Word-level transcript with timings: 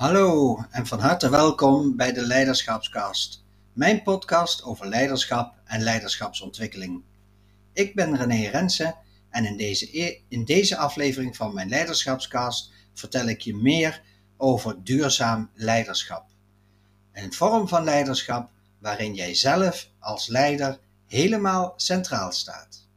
Hallo 0.00 0.58
en 0.70 0.86
van 0.86 1.00
harte 1.00 1.30
welkom 1.30 1.96
bij 1.96 2.12
de 2.12 2.26
Leiderschapscast, 2.26 3.44
mijn 3.72 4.02
podcast 4.02 4.62
over 4.62 4.86
leiderschap 4.86 5.54
en 5.64 5.82
leiderschapsontwikkeling. 5.82 7.02
Ik 7.72 7.94
ben 7.94 8.16
René 8.16 8.48
Rensen 8.48 8.94
en 9.30 9.44
in 9.44 9.56
deze, 9.56 9.98
e- 9.98 10.20
in 10.28 10.44
deze 10.44 10.76
aflevering 10.76 11.36
van 11.36 11.54
mijn 11.54 11.68
Leiderschapscast 11.68 12.72
vertel 12.94 13.26
ik 13.26 13.40
je 13.40 13.54
meer 13.54 14.02
over 14.36 14.84
duurzaam 14.84 15.50
leiderschap. 15.54 16.24
Een 17.12 17.32
vorm 17.32 17.68
van 17.68 17.84
leiderschap 17.84 18.50
waarin 18.78 19.14
jij 19.14 19.34
zelf 19.34 19.90
als 19.98 20.26
leider 20.26 20.78
helemaal 21.06 21.72
centraal 21.76 22.32
staat. 22.32 22.88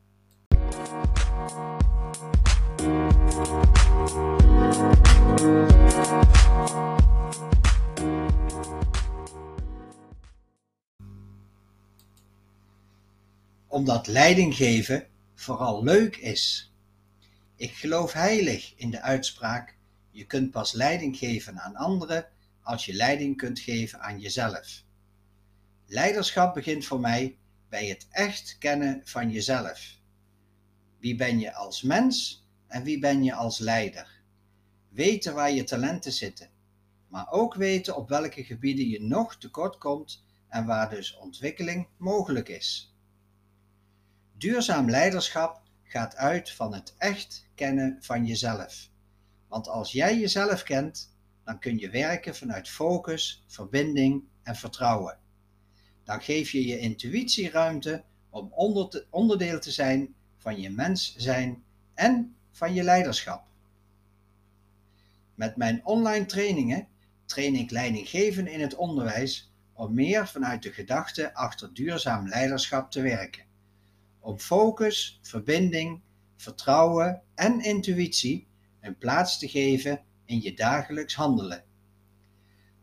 Omdat 13.74 14.08
leiding 14.08 14.56
geven 14.56 15.08
vooral 15.36 15.84
leuk 15.84 16.16
is. 16.16 16.74
Ik 17.56 17.72
geloof 17.72 18.14
heilig 18.14 18.74
in 18.76 18.92
de 18.92 19.02
uitspraak: 19.02 19.78
je 20.12 20.26
kunt 20.26 20.52
pas 20.52 20.74
leiding 20.74 21.18
geven 21.18 21.60
aan 21.60 21.76
anderen 21.76 22.28
als 22.62 22.86
je 22.86 22.94
leiding 22.94 23.38
kunt 23.38 23.60
geven 23.60 24.02
aan 24.02 24.20
jezelf. 24.20 24.84
Leiderschap 25.86 26.54
begint 26.54 26.86
voor 26.86 27.00
mij 27.00 27.38
bij 27.70 27.86
het 27.86 28.08
echt 28.10 28.58
kennen 28.60 29.02
van 29.04 29.32
jezelf. 29.32 29.98
Wie 31.00 31.16
ben 31.16 31.40
je 31.40 31.54
als 31.54 31.82
mens 31.82 32.46
en 32.68 32.84
wie 32.84 33.00
ben 33.00 33.24
je 33.24 33.34
als 33.34 33.60
leider? 33.60 34.22
Weten 34.90 35.34
waar 35.34 35.52
je 35.52 35.64
talenten 35.64 36.12
zitten, 36.12 36.50
maar 37.08 37.32
ook 37.32 37.56
weten 37.56 37.96
op 37.96 38.10
welke 38.10 38.44
gebieden 38.44 38.90
je 38.90 39.02
nog 39.02 39.38
tekort 39.38 39.78
komt 39.78 40.24
en 40.48 40.66
waar 40.66 40.90
dus 40.90 41.18
ontwikkeling 41.18 41.88
mogelijk 41.98 42.50
is. 42.50 42.93
Duurzaam 44.44 44.90
leiderschap 44.90 45.62
gaat 45.84 46.16
uit 46.16 46.52
van 46.52 46.74
het 46.74 46.94
echt 46.98 47.48
kennen 47.56 47.98
van 48.00 48.26
jezelf. 48.26 48.90
Want 49.48 49.68
als 49.68 49.92
jij 49.92 50.20
jezelf 50.20 50.64
kent, 50.64 51.16
dan 51.44 51.60
kun 51.60 51.78
je 51.78 51.90
werken 51.90 52.36
vanuit 52.36 52.70
focus, 52.70 53.44
verbinding 53.48 54.24
en 54.44 54.56
vertrouwen. 54.56 55.18
Dan 56.04 56.22
geef 56.22 56.52
je 56.52 56.66
je 56.66 56.80
intuïtie 56.80 57.50
ruimte 57.50 58.04
om 58.30 58.54
onderdeel 59.10 59.60
te 59.60 59.72
zijn 59.72 60.16
van 60.38 60.60
je 60.60 60.70
mens 60.70 61.16
zijn 61.16 61.64
en 61.94 62.36
van 62.52 62.74
je 62.74 62.84
leiderschap. 62.84 63.46
Met 65.36 65.56
mijn 65.56 65.86
online 65.86 66.26
trainingen 66.26 66.88
train 67.26 67.56
ik 67.56 67.72
leidinggeven 67.72 68.48
in 68.48 68.62
het 68.62 68.76
onderwijs 68.76 69.52
om 69.74 69.94
meer 69.94 70.28
vanuit 70.28 70.64
de 70.64 70.72
gedachte 70.72 71.34
achter 71.34 71.74
duurzaam 71.74 72.28
leiderschap 72.28 72.92
te 72.92 73.02
werken. 73.02 73.52
Om 74.24 74.40
focus, 74.40 75.20
verbinding, 75.22 76.02
vertrouwen 76.36 77.22
en 77.36 77.62
intuïtie 77.62 78.48
een 78.82 78.98
plaats 78.98 79.40
te 79.40 79.48
geven 79.48 80.02
in 80.26 80.42
je 80.42 80.54
dagelijks 80.54 81.16
handelen. 81.16 81.64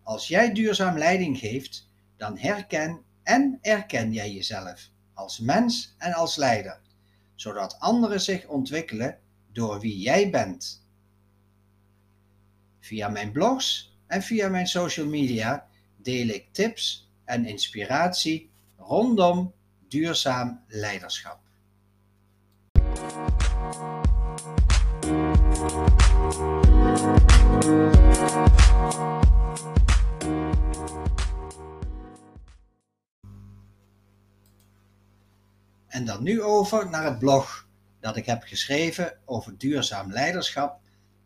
Als 0.02 0.28
jij 0.28 0.52
duurzaam 0.52 0.98
leiding 0.98 1.38
geeft, 1.38 1.88
dan 2.16 2.38
herken 2.38 3.02
en 3.22 3.58
erken 3.60 4.12
jij 4.12 4.32
jezelf 4.32 4.90
als 5.14 5.38
mens 5.38 5.94
en 5.98 6.12
als 6.12 6.36
leider, 6.36 6.80
zodat 7.34 7.78
anderen 7.78 8.20
zich 8.20 8.46
ontwikkelen 8.46 9.18
door 9.52 9.80
wie 9.80 9.98
jij 9.98 10.30
bent. 10.30 10.86
Via 12.80 13.08
mijn 13.08 13.32
blogs 13.32 13.96
en 14.06 14.22
via 14.22 14.48
mijn 14.48 14.66
social 14.66 15.06
media 15.06 15.66
deel 15.96 16.28
ik 16.28 16.52
tips 16.52 17.10
en 17.24 17.46
inspiratie 17.46 18.50
rondom 18.76 19.52
duurzaam 19.90 20.64
leiderschap. 20.66 21.40
En 35.86 36.04
dan 36.04 36.22
nu 36.22 36.42
over 36.42 36.90
naar 36.90 37.04
het 37.04 37.18
blog 37.18 37.68
dat 38.00 38.16
ik 38.16 38.26
heb 38.26 38.42
geschreven 38.42 39.18
over 39.24 39.58
duurzaam 39.58 40.12
leiderschap 40.12 40.80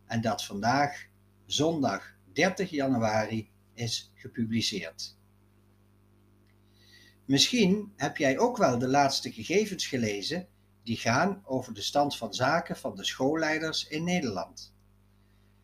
en 0.06 0.20
dat 0.20 0.44
vandaag, 0.44 1.06
zondag 1.46 2.14
30 2.32 2.70
januari, 2.70 3.50
is 3.74 4.12
gepubliceerd. 4.14 5.13
Misschien 7.24 7.92
heb 7.96 8.16
jij 8.16 8.38
ook 8.38 8.56
wel 8.56 8.78
de 8.78 8.88
laatste 8.88 9.32
gegevens 9.32 9.86
gelezen 9.86 10.46
die 10.82 10.96
gaan 10.96 11.42
over 11.44 11.74
de 11.74 11.82
stand 11.82 12.16
van 12.16 12.34
zaken 12.34 12.76
van 12.76 12.96
de 12.96 13.04
schoolleiders 13.04 13.88
in 13.88 14.04
Nederland. 14.04 14.74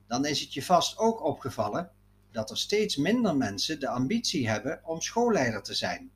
Dan 0.06 0.24
is 0.24 0.40
het 0.40 0.54
je 0.54 0.62
vast 0.62 0.98
ook 0.98 1.24
opgevallen 1.24 1.90
dat 2.30 2.50
er 2.50 2.58
steeds 2.58 2.96
minder 2.96 3.36
mensen 3.36 3.80
de 3.80 3.88
ambitie 3.88 4.48
hebben 4.48 4.80
om 4.84 5.00
schoolleider 5.00 5.62
te 5.62 5.74
zijn. 5.74 6.10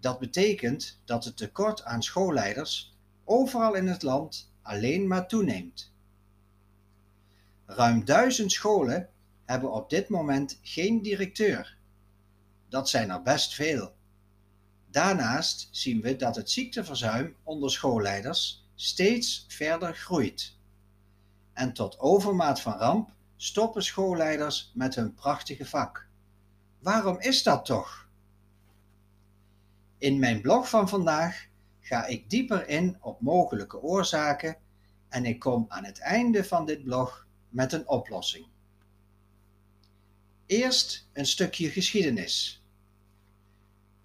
Dat 0.00 0.18
betekent 0.18 1.00
dat 1.04 1.24
het 1.24 1.36
tekort 1.36 1.84
aan 1.84 2.02
schoolleiders 2.02 2.96
overal 3.24 3.74
in 3.74 3.86
het 3.86 4.02
land 4.02 4.52
alleen 4.62 5.06
maar 5.06 5.28
toeneemt. 5.28 5.92
Ruim 7.66 8.04
duizend 8.04 8.52
scholen 8.52 9.08
hebben 9.44 9.72
op 9.72 9.90
dit 9.90 10.08
moment 10.08 10.58
geen 10.62 11.02
directeur. 11.02 11.76
Dat 12.68 12.88
zijn 12.88 13.10
er 13.10 13.22
best 13.22 13.54
veel. 13.54 13.94
Daarnaast 14.96 15.68
zien 15.70 16.00
we 16.00 16.16
dat 16.16 16.36
het 16.36 16.50
ziekteverzuim 16.50 17.36
onder 17.42 17.70
schoolleiders 17.70 18.66
steeds 18.74 19.44
verder 19.48 19.94
groeit. 19.94 20.56
En 21.52 21.72
tot 21.72 21.98
overmaat 21.98 22.60
van 22.60 22.72
ramp 22.72 23.12
stoppen 23.36 23.82
schoolleiders 23.82 24.72
met 24.74 24.94
hun 24.94 25.14
prachtige 25.14 25.66
vak. 25.66 26.08
Waarom 26.78 27.20
is 27.20 27.42
dat 27.42 27.64
toch? 27.64 28.08
In 29.98 30.18
mijn 30.18 30.40
blog 30.40 30.68
van 30.68 30.88
vandaag 30.88 31.46
ga 31.80 32.06
ik 32.06 32.30
dieper 32.30 32.68
in 32.68 32.96
op 33.00 33.20
mogelijke 33.20 33.82
oorzaken 33.82 34.56
en 35.08 35.24
ik 35.24 35.38
kom 35.38 35.64
aan 35.68 35.84
het 35.84 35.98
einde 35.98 36.44
van 36.44 36.66
dit 36.66 36.84
blog 36.84 37.26
met 37.48 37.72
een 37.72 37.88
oplossing. 37.88 38.46
Eerst 40.46 41.08
een 41.12 41.26
stukje 41.26 41.70
geschiedenis. 41.70 42.65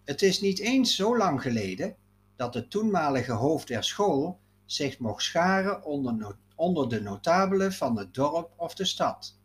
Het 0.04 0.22
is 0.22 0.42
niet 0.42 0.60
eens 0.60 0.96
zo 0.96 1.18
lang 1.18 1.42
geleden 1.42 1.96
dat 2.36 2.54
de 2.54 2.68
toenmalige 2.68 3.32
hoofd 3.32 3.68
der 3.68 3.84
school 3.84 4.40
zich 4.66 5.00
mocht 5.00 5.24
scharen 5.24 5.84
onder, 5.84 6.36
onder 6.56 6.90
de 6.90 7.02
notabelen 7.02 7.74
van 7.74 7.98
het 7.98 8.14
dorp 8.14 8.54
of 8.56 8.76
de 8.76 8.86
stad. 8.86 9.40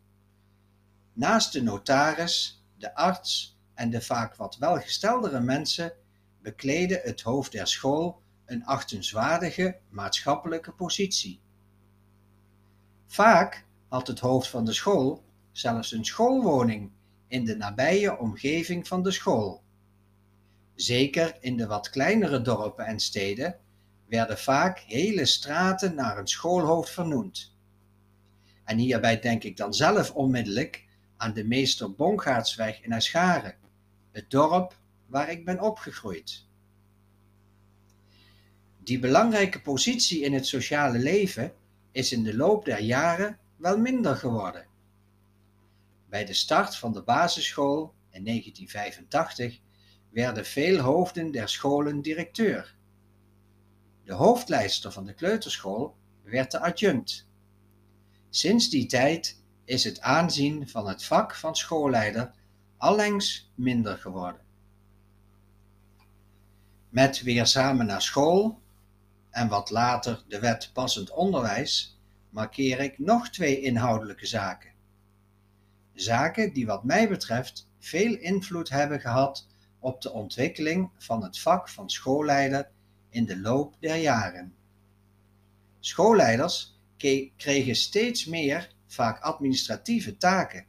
Naast 1.13 1.53
de 1.53 1.63
notaris, 1.63 2.63
de 2.77 2.95
arts 2.95 3.57
en 3.73 3.89
de 3.89 4.01
vaak 4.01 4.35
wat 4.35 4.57
welgesteldere 4.57 5.39
mensen 5.39 5.93
bekleedde 6.41 7.01
het 7.03 7.21
hoofd 7.21 7.51
der 7.51 7.67
school 7.67 8.21
een 8.45 8.65
achtenswaardige 8.65 9.77
maatschappelijke 9.89 10.71
positie. 10.71 11.39
Vaak 13.05 13.65
had 13.87 14.07
het 14.07 14.19
hoofd 14.19 14.49
van 14.49 14.65
de 14.65 14.73
school 14.73 15.23
zelfs 15.51 15.91
een 15.91 16.05
schoolwoning 16.05 16.91
in 17.27 17.45
de 17.45 17.55
nabije 17.55 18.17
omgeving 18.17 18.87
van 18.87 19.03
de 19.03 19.11
school. 19.11 19.63
Zeker 20.77 21.37
in 21.39 21.57
de 21.57 21.67
wat 21.67 21.89
kleinere 21.89 22.41
dorpen 22.41 22.85
en 22.85 22.99
steden 22.99 23.59
werden 24.05 24.37
vaak 24.37 24.79
hele 24.79 25.25
straten 25.25 25.95
naar 25.95 26.17
een 26.17 26.27
schoolhoofd 26.27 26.89
vernoemd. 26.89 27.55
En 28.63 28.77
hierbij 28.77 29.19
denk 29.19 29.43
ik 29.43 29.57
dan 29.57 29.73
zelf 29.73 30.11
onmiddellijk 30.11 30.85
aan 31.17 31.33
de 31.33 31.43
meester 31.43 31.95
Bongaartsweg 31.95 32.81
in 32.81 32.93
Ascharen, 32.93 33.55
het 34.11 34.29
dorp 34.29 34.79
waar 35.05 35.29
ik 35.29 35.45
ben 35.45 35.61
opgegroeid. 35.61 36.45
Die 38.83 38.99
belangrijke 38.99 39.61
positie 39.61 40.21
in 40.21 40.33
het 40.33 40.47
sociale 40.47 40.99
leven 40.99 41.53
is 41.91 42.11
in 42.11 42.23
de 42.23 42.35
loop 42.35 42.65
der 42.65 42.81
jaren 42.81 43.39
wel 43.55 43.77
minder 43.77 44.15
geworden. 44.15 44.67
Bij 46.09 46.25
de 46.25 46.33
start 46.33 46.75
van 46.75 46.93
de 46.93 47.01
basisschool 47.01 47.93
in 48.11 48.23
1985 48.23 49.65
werden 50.17 50.45
veel 50.45 50.79
hoofden 50.79 51.31
der 51.31 51.49
scholen 51.49 52.01
directeur. 52.01 52.75
De 54.03 54.13
hoofdlijster 54.13 54.91
van 54.91 55.05
de 55.05 55.13
kleuterschool 55.13 55.95
werd 56.23 56.51
de 56.51 56.59
adjunct. 56.59 57.27
Sinds 58.29 58.69
die 58.69 58.85
tijd 58.85 59.41
is 59.65 59.83
het 59.83 60.01
aanzien 60.01 60.69
van 60.69 60.87
het 60.87 61.05
vak 61.05 61.35
van 61.35 61.55
schoolleider 61.55 62.31
allengs 62.77 63.51
minder 63.55 63.97
geworden. 63.97 64.41
Met 66.89 67.21
weer 67.21 67.45
samen 67.45 67.85
naar 67.85 68.01
school 68.01 68.61
en 69.29 69.47
wat 69.47 69.69
later 69.69 70.23
de 70.27 70.39
wet 70.39 70.69
passend 70.73 71.11
onderwijs 71.11 71.99
markeer 72.29 72.79
ik 72.79 72.99
nog 72.99 73.29
twee 73.29 73.61
inhoudelijke 73.61 74.25
zaken. 74.25 74.71
zaken 75.93 76.53
die 76.53 76.65
wat 76.65 76.83
mij 76.83 77.09
betreft 77.09 77.69
veel 77.79 78.15
invloed 78.15 78.69
hebben 78.69 78.99
gehad 78.99 79.47
op 79.87 80.01
de 80.01 80.11
ontwikkeling 80.11 80.89
van 80.97 81.23
het 81.23 81.39
vak 81.39 81.69
van 81.69 81.89
schoolleider 81.89 82.69
in 83.09 83.25
de 83.25 83.39
loop 83.39 83.75
der 83.79 83.95
jaren. 83.95 84.55
Schoolleiders 85.79 86.79
kregen 87.37 87.75
steeds 87.75 88.25
meer, 88.25 88.71
vaak 88.87 89.19
administratieve 89.21 90.17
taken. 90.17 90.65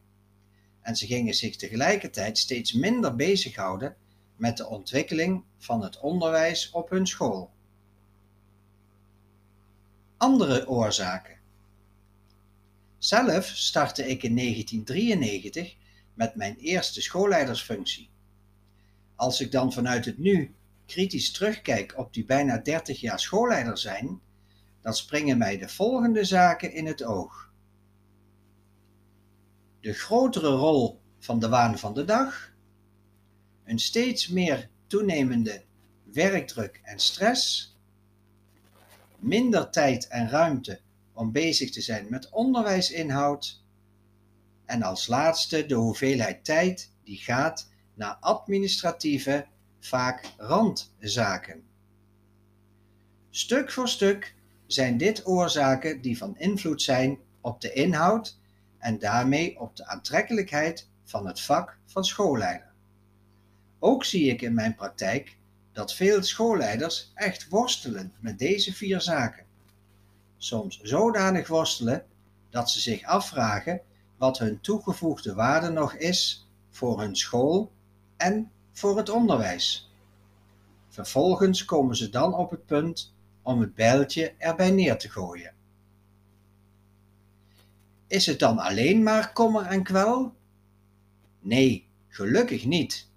En 0.80 0.96
ze 0.96 1.06
gingen 1.06 1.34
zich 1.34 1.56
tegelijkertijd 1.56 2.38
steeds 2.38 2.72
minder 2.72 3.16
bezighouden 3.16 3.96
met 4.36 4.56
de 4.56 4.66
ontwikkeling 4.66 5.44
van 5.58 5.82
het 5.82 6.00
onderwijs 6.00 6.70
op 6.70 6.90
hun 6.90 7.06
school. 7.06 7.50
Andere 10.16 10.68
oorzaken. 10.68 11.36
Zelf 12.98 13.46
startte 13.46 14.02
ik 14.02 14.22
in 14.22 14.36
1993 14.36 15.76
met 16.14 16.34
mijn 16.34 16.56
eerste 16.56 17.02
schoolleidersfunctie. 17.02 18.10
Als 19.18 19.40
ik 19.40 19.52
dan 19.52 19.72
vanuit 19.72 20.04
het 20.04 20.18
nu 20.18 20.54
kritisch 20.86 21.32
terugkijk 21.32 21.94
op 21.96 22.12
die 22.12 22.24
bijna 22.24 22.58
30 22.58 23.00
jaar 23.00 23.20
schoolleider 23.20 23.78
zijn, 23.78 24.20
dan 24.82 24.94
springen 24.94 25.38
mij 25.38 25.58
de 25.58 25.68
volgende 25.68 26.24
zaken 26.24 26.72
in 26.72 26.86
het 26.86 27.02
oog. 27.02 27.52
De 29.80 29.92
grotere 29.92 30.48
rol 30.48 31.00
van 31.18 31.38
de 31.38 31.48
waan 31.48 31.78
van 31.78 31.94
de 31.94 32.04
dag, 32.04 32.52
een 33.64 33.78
steeds 33.78 34.28
meer 34.28 34.68
toenemende 34.86 35.64
werkdruk 36.12 36.80
en 36.82 36.98
stress, 36.98 37.76
minder 39.18 39.70
tijd 39.70 40.06
en 40.06 40.28
ruimte 40.28 40.80
om 41.12 41.32
bezig 41.32 41.70
te 41.70 41.80
zijn 41.80 42.06
met 42.10 42.28
onderwijsinhoud 42.30 43.62
en 44.64 44.82
als 44.82 45.06
laatste 45.06 45.66
de 45.66 45.74
hoeveelheid 45.74 46.44
tijd 46.44 46.92
die 47.04 47.16
gaat 47.16 47.67
naar 47.98 48.16
administratieve, 48.20 49.46
vaak 49.80 50.32
randzaken. 50.36 51.62
Stuk 53.30 53.72
voor 53.72 53.88
stuk 53.88 54.34
zijn 54.66 54.96
dit 54.96 55.26
oorzaken 55.26 56.00
die 56.00 56.18
van 56.18 56.38
invloed 56.38 56.82
zijn 56.82 57.18
op 57.40 57.60
de 57.60 57.72
inhoud 57.72 58.38
en 58.78 58.98
daarmee 58.98 59.60
op 59.60 59.76
de 59.76 59.86
aantrekkelijkheid 59.86 60.88
van 61.04 61.26
het 61.26 61.40
vak 61.40 61.78
van 61.86 62.04
schoolleider. 62.04 62.72
Ook 63.78 64.04
zie 64.04 64.30
ik 64.30 64.42
in 64.42 64.54
mijn 64.54 64.74
praktijk 64.74 65.36
dat 65.72 65.94
veel 65.94 66.22
schoolleiders 66.22 67.12
echt 67.14 67.48
worstelen 67.48 68.12
met 68.20 68.38
deze 68.38 68.72
vier 68.72 69.00
zaken. 69.00 69.44
Soms 70.36 70.80
zodanig 70.82 71.48
worstelen 71.48 72.06
dat 72.50 72.70
ze 72.70 72.80
zich 72.80 73.04
afvragen 73.04 73.80
wat 74.16 74.38
hun 74.38 74.60
toegevoegde 74.60 75.34
waarde 75.34 75.68
nog 75.68 75.94
is 75.94 76.48
voor 76.70 77.00
hun 77.00 77.16
school 77.16 77.72
en 78.18 78.50
voor 78.72 78.96
het 78.96 79.08
onderwijs. 79.08 79.90
Vervolgens 80.88 81.64
komen 81.64 81.96
ze 81.96 82.10
dan 82.10 82.34
op 82.34 82.50
het 82.50 82.66
punt 82.66 83.14
om 83.42 83.60
het 83.60 83.74
bijltje 83.74 84.34
erbij 84.38 84.70
neer 84.70 84.98
te 84.98 85.08
gooien. 85.08 85.52
Is 88.06 88.26
het 88.26 88.38
dan 88.38 88.58
alleen 88.58 89.02
maar 89.02 89.32
kommer 89.32 89.66
en 89.66 89.82
kwel? 89.82 90.34
Nee, 91.40 91.88
gelukkig 92.08 92.64
niet. 92.64 93.08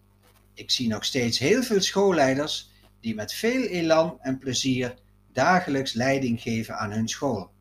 Ik 0.54 0.72
zie 0.72 0.88
nog 0.88 1.06
steeds 1.06 1.40
heel 1.40 1.64
veel 1.64 1.82
schoolleiders 1.82 2.70
die 3.00 3.16
met 3.16 3.34
veel 3.34 3.64
elan 3.64 4.18
en 4.22 4.38
plezier 4.38 4.96
dagelijks 5.32 5.94
leiding 5.94 6.42
geven 6.42 6.78
aan 6.78 6.92
hun 6.92 7.08
school. 7.08 7.52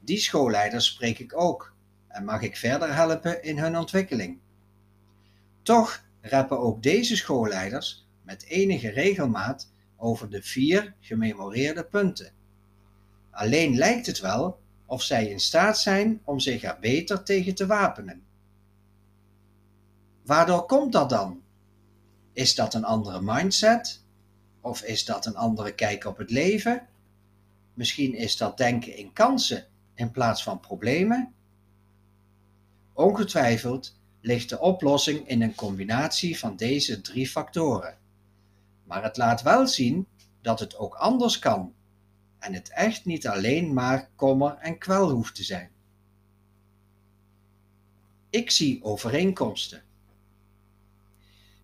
Die 0.00 0.18
schoolleiders 0.18 0.86
spreek 0.86 1.18
ik 1.18 1.40
ook 1.40 1.74
en 2.08 2.24
mag 2.24 2.42
ik 2.42 2.56
verder 2.56 2.94
helpen 2.94 3.42
in 3.42 3.58
hun 3.58 3.76
ontwikkeling. 3.76 4.38
Toch 5.62 6.04
rappen 6.24 6.58
ook 6.58 6.82
deze 6.82 7.16
schoolleiders 7.16 8.06
met 8.22 8.44
enige 8.44 8.88
regelmaat 8.88 9.70
over 9.96 10.30
de 10.30 10.42
vier 10.42 10.94
gememoreerde 11.00 11.84
punten. 11.84 12.32
Alleen 13.30 13.76
lijkt 13.76 14.06
het 14.06 14.20
wel 14.20 14.58
of 14.86 15.02
zij 15.02 15.28
in 15.28 15.40
staat 15.40 15.78
zijn 15.78 16.20
om 16.24 16.40
zich 16.40 16.62
er 16.62 16.76
beter 16.80 17.22
tegen 17.22 17.54
te 17.54 17.66
wapenen. 17.66 18.22
Waardoor 20.22 20.66
komt 20.66 20.92
dat 20.92 21.10
dan? 21.10 21.42
Is 22.32 22.54
dat 22.54 22.74
een 22.74 22.84
andere 22.84 23.20
mindset? 23.22 24.02
Of 24.60 24.82
is 24.82 25.04
dat 25.04 25.26
een 25.26 25.36
andere 25.36 25.74
kijk 25.74 26.04
op 26.04 26.16
het 26.16 26.30
leven? 26.30 26.86
Misschien 27.74 28.14
is 28.14 28.36
dat 28.36 28.56
denken 28.56 28.96
in 28.96 29.12
kansen 29.12 29.66
in 29.94 30.10
plaats 30.10 30.42
van 30.42 30.60
problemen? 30.60 31.34
Ongetwijfeld 32.92 33.96
ligt 34.24 34.48
de 34.48 34.60
oplossing 34.60 35.28
in 35.28 35.42
een 35.42 35.54
combinatie 35.54 36.38
van 36.38 36.56
deze 36.56 37.00
drie 37.00 37.28
factoren. 37.28 37.98
Maar 38.84 39.02
het 39.02 39.16
laat 39.16 39.42
wel 39.42 39.66
zien 39.66 40.06
dat 40.42 40.60
het 40.60 40.76
ook 40.76 40.94
anders 40.94 41.38
kan 41.38 41.74
en 42.38 42.54
het 42.54 42.70
echt 42.70 43.04
niet 43.04 43.26
alleen 43.26 43.72
maar 43.72 44.10
kommer 44.16 44.56
en 44.56 44.78
kwel 44.78 45.10
hoeft 45.10 45.34
te 45.34 45.42
zijn. 45.44 45.70
Ik 48.30 48.50
zie 48.50 48.84
overeenkomsten. 48.84 49.82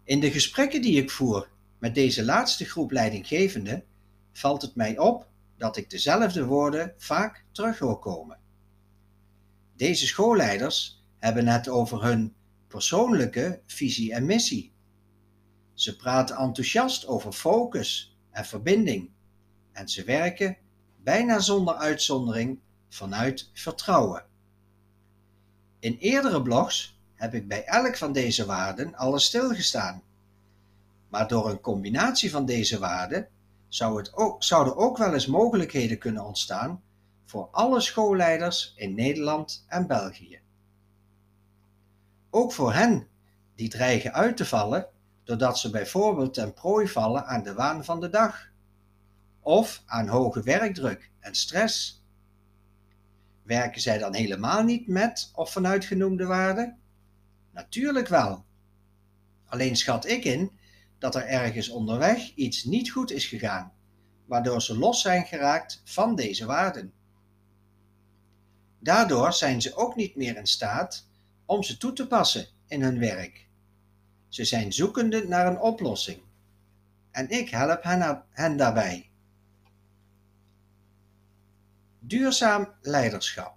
In 0.05 0.21
de 0.21 0.31
gesprekken 0.31 0.83
die 0.83 1.03
ik 1.03 1.11
voer 1.11 1.49
met 1.79 1.95
deze 1.95 2.25
laatste 2.25 2.65
groep 2.65 2.91
leidinggevenden 2.91 3.85
valt 4.33 4.63
het 4.63 4.75
mij 4.75 4.99
op 4.99 5.29
dat 5.57 5.77
ik 5.77 5.91
dezelfde 5.91 6.45
woorden 6.45 6.95
vaak 6.97 7.45
terug 7.53 7.79
hoor 7.79 7.99
komen. 7.99 8.39
Deze 9.77 10.07
schoolleiders 10.07 11.03
hebben 11.19 11.47
het 11.47 11.69
over 11.69 12.05
hun 12.05 12.35
persoonlijke 12.71 13.61
visie 13.67 14.13
en 14.15 14.27
missie. 14.27 14.73
Ze 15.75 15.97
praten 15.97 16.37
enthousiast 16.37 17.07
over 17.07 17.33
focus 17.33 18.17
en 18.31 18.45
verbinding 18.45 19.11
en 19.73 19.89
ze 19.89 20.05
werken 20.05 20.57
bijna 20.97 21.39
zonder 21.39 21.75
uitzondering 21.75 22.59
vanuit 22.89 23.51
vertrouwen. 23.53 24.25
In 25.79 25.97
eerdere 25.97 26.43
blogs 26.43 26.99
heb 27.15 27.35
ik 27.35 27.49
bij 27.49 27.65
elk 27.65 27.97
van 27.97 28.13
deze 28.13 28.47
waarden 28.47 28.95
al 28.95 29.13
eens 29.13 29.25
stilgestaan. 29.25 30.03
Maar 31.09 31.29
door 31.29 31.51
een 31.51 31.61
combinatie 31.61 32.31
van 32.31 32.47
deze 32.47 32.79
waarden 32.79 33.29
zou 33.69 33.97
het 33.97 34.15
ook, 34.15 34.45
zouden 34.45 34.77
ook 34.77 34.99
wel 34.99 35.13
eens 35.13 35.27
mogelijkheden 35.27 35.99
kunnen 35.99 36.25
ontstaan 36.25 36.83
voor 37.25 37.49
alle 37.51 37.81
schoolleiders 37.81 38.73
in 38.77 38.95
Nederland 38.95 39.65
en 39.69 39.87
België. 39.87 40.41
Ook 42.31 42.53
voor 42.53 42.73
hen 42.73 43.09
die 43.55 43.69
dreigen 43.69 44.13
uit 44.13 44.37
te 44.37 44.45
vallen 44.45 44.89
doordat 45.25 45.59
ze 45.59 45.71
bijvoorbeeld 45.71 46.35
ten 46.35 46.53
prooi 46.53 46.89
vallen 46.89 47.27
aan 47.27 47.43
de 47.43 47.55
waan 47.55 47.85
van 47.85 48.01
de 48.01 48.09
dag 48.09 48.49
of 49.41 49.83
aan 49.87 50.09
hoge 50.09 50.43
werkdruk 50.43 51.11
en 51.21 51.35
stress. 51.35 52.05
Werken 53.43 53.81
zij 53.81 53.99
dan 53.99 54.15
helemaal 54.15 54.63
niet 54.63 54.87
met 54.87 55.31
of 55.35 55.53
vanuit 55.53 55.85
genoemde 55.85 56.27
waarden? 56.27 56.79
Natuurlijk 57.51 58.09
wel. 58.09 58.45
Alleen 59.47 59.77
schat 59.77 60.07
ik 60.07 60.25
in 60.25 60.59
dat 60.99 61.15
er 61.15 61.27
ergens 61.27 61.69
onderweg 61.69 62.35
iets 62.35 62.65
niet 62.65 62.91
goed 62.91 63.11
is 63.11 63.27
gegaan, 63.27 63.73
waardoor 64.27 64.63
ze 64.63 64.79
los 64.79 65.01
zijn 65.01 65.27
geraakt 65.27 65.83
van 65.85 66.15
deze 66.15 66.47
waarden. 66.47 66.93
Daardoor 68.79 69.33
zijn 69.33 69.63
ze 69.63 69.77
ook 69.77 69.97
niet 69.97 70.17
meer 70.17 70.37
in 70.37 70.47
staat 70.47 71.09
om 71.51 71.63
ze 71.63 71.77
toe 71.77 71.93
te 71.93 72.07
passen 72.07 72.47
in 72.67 72.83
hun 72.83 72.99
werk. 72.99 73.47
Ze 74.29 74.45
zijn 74.45 74.73
zoekende 74.73 75.29
naar 75.29 75.47
een 75.47 75.61
oplossing. 75.61 76.23
En 77.11 77.29
ik 77.31 77.49
help 77.49 77.83
hen, 78.31 78.57
daarbij. 78.57 79.11
Duurzaam 81.99 82.73
leiderschap. 82.81 83.57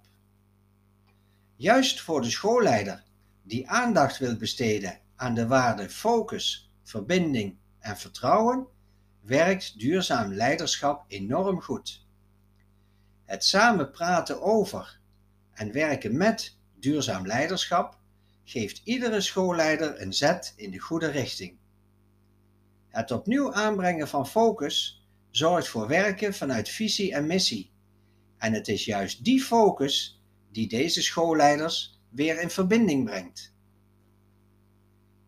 Juist 1.56 2.00
voor 2.00 2.22
de 2.22 2.30
schoolleider 2.30 3.04
die 3.42 3.68
aandacht 3.68 4.18
wil 4.18 4.36
besteden 4.36 5.00
aan 5.16 5.34
de 5.34 5.46
waarden 5.46 5.90
focus, 5.90 6.70
verbinding 6.82 7.56
en 7.78 7.96
vertrouwen, 7.96 8.66
werkt 9.20 9.78
duurzaam 9.78 10.32
leiderschap 10.32 11.04
enorm 11.08 11.60
goed. 11.60 12.06
Het 13.24 13.44
samen 13.44 13.90
praten 13.90 14.42
over 14.42 15.00
en 15.50 15.72
werken 15.72 16.16
met 16.16 16.56
duurzaam 16.84 17.26
leiderschap 17.26 17.98
geeft 18.44 18.80
iedere 18.84 19.20
schoolleider 19.20 20.00
een 20.00 20.12
zet 20.12 20.52
in 20.56 20.70
de 20.70 20.78
goede 20.78 21.06
richting. 21.06 21.56
Het 22.88 23.10
opnieuw 23.10 23.52
aanbrengen 23.52 24.08
van 24.08 24.26
focus 24.26 25.06
zorgt 25.30 25.68
voor 25.68 25.86
werken 25.86 26.34
vanuit 26.34 26.68
visie 26.68 27.14
en 27.14 27.26
missie. 27.26 27.72
En 28.38 28.52
het 28.52 28.68
is 28.68 28.84
juist 28.84 29.24
die 29.24 29.42
focus 29.42 30.22
die 30.52 30.68
deze 30.68 31.02
schoolleiders 31.02 32.00
weer 32.08 32.40
in 32.40 32.50
verbinding 32.50 33.04
brengt. 33.04 33.52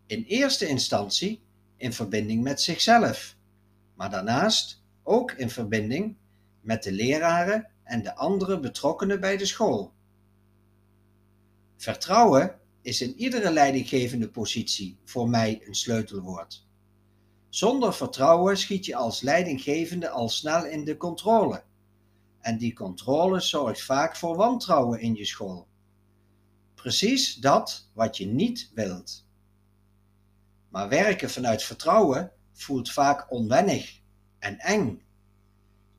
In 0.05 0.23
eerste 0.23 0.67
instantie 0.67 1.41
in 1.77 1.93
verbinding 1.93 2.43
met 2.43 2.61
zichzelf, 2.61 3.35
maar 3.95 4.09
daarnaast 4.09 4.83
ook 5.03 5.31
in 5.31 5.49
verbinding 5.49 6.15
met 6.61 6.83
de 6.83 6.91
leraren 6.91 7.69
en 7.83 8.03
de 8.03 8.15
andere 8.15 8.59
betrokkenen 8.59 9.19
bij 9.19 9.37
de 9.37 9.45
school. 9.45 9.95
Vertrouwen 11.77 12.59
is 12.81 13.01
in 13.01 13.15
iedere 13.15 13.51
leidinggevende 13.51 14.29
positie 14.29 14.97
voor 15.03 15.29
mij 15.29 15.61
een 15.65 15.75
sleutelwoord. 15.75 16.65
Zonder 17.49 17.93
vertrouwen 17.93 18.57
schiet 18.57 18.85
je 18.85 18.95
als 18.95 19.21
leidinggevende 19.21 20.09
al 20.09 20.29
snel 20.29 20.65
in 20.65 20.85
de 20.85 20.97
controle. 20.97 21.63
En 22.39 22.57
die 22.57 22.73
controle 22.73 23.39
zorgt 23.39 23.81
vaak 23.81 24.15
voor 24.15 24.35
wantrouwen 24.35 24.99
in 24.99 25.15
je 25.15 25.25
school. 25.25 25.67
Precies 26.73 27.35
dat 27.35 27.89
wat 27.93 28.17
je 28.17 28.25
niet 28.25 28.71
wilt. 28.73 29.25
Maar 30.69 30.89
werken 30.89 31.29
vanuit 31.29 31.63
vertrouwen 31.63 32.31
voelt 32.53 32.91
vaak 32.91 33.31
onwennig 33.31 33.99
en 34.39 34.57
eng. 34.57 35.01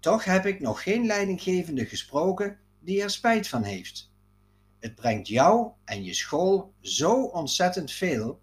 Toch 0.00 0.25
heb 0.25 0.47
ik 0.47 0.61
nog 0.61 0.82
geen 0.82 1.06
leidinggevende 1.06 1.87
gesproken 1.87 2.58
die 2.80 3.02
er 3.02 3.11
spijt 3.11 3.49
van 3.49 3.62
heeft. 3.62 4.11
Het 4.78 4.94
brengt 4.94 5.28
jou 5.28 5.70
en 5.85 6.04
je 6.04 6.14
school 6.14 6.75
zo 6.80 7.23
ontzettend 7.23 7.92
veel. 7.92 8.40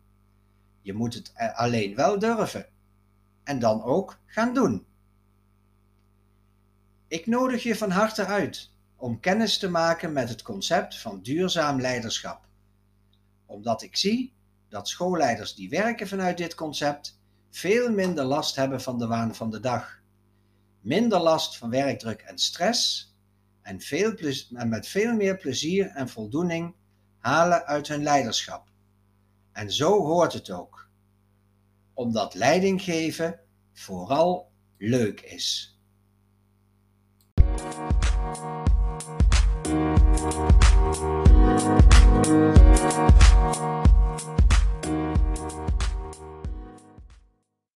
Je 0.81 0.93
moet 0.93 1.13
het 1.13 1.33
alleen 1.35 1.95
wel 1.95 2.19
durven 2.19 2.65
en 3.43 3.59
dan 3.59 3.83
ook 3.83 4.19
gaan 4.25 4.53
doen. 4.53 4.85
Ik 7.07 7.27
nodig 7.27 7.63
je 7.63 7.75
van 7.75 7.89
harte 7.89 8.25
uit 8.25 8.71
om 8.95 9.19
kennis 9.19 9.57
te 9.57 9.69
maken 9.69 10.13
met 10.13 10.29
het 10.29 10.41
concept 10.41 10.99
van 10.99 11.21
duurzaam 11.21 11.81
leiderschap, 11.81 12.47
omdat 13.45 13.81
ik 13.81 13.95
zie 13.95 14.33
dat 14.69 14.87
schoolleiders 14.87 15.55
die 15.55 15.69
werken 15.69 16.07
vanuit 16.07 16.37
dit 16.37 16.55
concept 16.55 17.19
veel 17.49 17.91
minder 17.91 18.23
last 18.23 18.55
hebben 18.55 18.81
van 18.81 18.99
de 18.99 19.07
waan 19.07 19.35
van 19.35 19.49
de 19.49 19.59
dag, 19.59 20.01
minder 20.81 21.19
last 21.19 21.57
van 21.57 21.69
werkdruk 21.69 22.21
en 22.21 22.37
stress 22.37 23.14
en, 23.65 23.81
veel 23.81 24.13
en 24.55 24.69
met 24.69 24.87
veel 24.87 25.13
meer 25.13 25.37
plezier 25.37 25.87
en 25.87 26.09
voldoening 26.09 26.75
halen 27.17 27.65
uit 27.65 27.87
hun 27.87 28.03
leiderschap. 28.03 28.67
En 29.51 29.71
zo 29.71 30.05
hoort 30.05 30.33
het 30.33 30.51
ook. 30.51 30.89
Omdat 31.93 32.33
leiding 32.33 32.81
geven 32.81 33.39
vooral 33.73 34.51
leuk 34.77 35.21
is. 35.21 35.79